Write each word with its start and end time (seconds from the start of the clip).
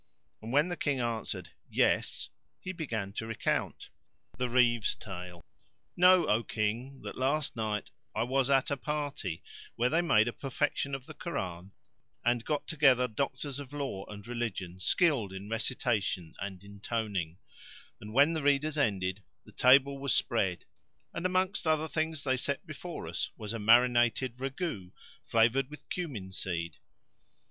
And 0.41 0.51
when 0.51 0.69
the 0.69 0.75
King 0.75 0.99
answered 0.99 1.51
"Yes" 1.69 2.29
he 2.59 2.71
began 2.71 3.13
to 3.13 3.27
recount 3.27 3.89
The 4.35 4.49
Reeve's 4.49 4.95
Tale. 4.95 5.45
Know, 5.95 6.25
O 6.25 6.41
King, 6.41 7.01
that 7.03 7.19
last 7.19 7.55
night 7.55 7.91
I 8.15 8.23
was 8.23 8.49
at 8.49 8.71
a 8.71 8.77
party 8.77 9.43
where 9.75 9.91
they 9.91 10.01
made 10.01 10.27
a 10.27 10.33
perlection 10.33 10.95
of 10.95 11.05
the 11.05 11.13
Koran 11.13 11.71
and 12.25 12.43
got 12.43 12.65
together 12.65 13.07
doctors 13.07 13.59
of 13.59 13.73
law 13.73 14.07
and 14.07 14.25
religion 14.27 14.79
skilled 14.79 15.31
in 15.31 15.47
recitation 15.49 16.33
and 16.39 16.63
intoning; 16.63 17.37
and, 17.99 18.11
when 18.11 18.33
the 18.33 18.41
readers 18.41 18.79
ended, 18.79 19.21
the 19.45 19.51
table 19.51 19.99
was 19.99 20.15
spread 20.15 20.65
and 21.13 21.27
amongst 21.27 21.67
other 21.67 21.87
things 21.87 22.23
they 22.23 22.37
set 22.37 22.65
before 22.65 23.07
us 23.07 23.29
was 23.37 23.53
a 23.53 23.59
marinated 23.59 24.37
ragout[FN#553] 24.37 24.91
flavoured 25.25 25.69
with 25.69 25.87
cumin 25.89 26.31
seed. 26.31 26.77